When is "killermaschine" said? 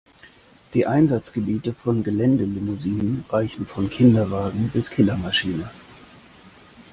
4.89-5.69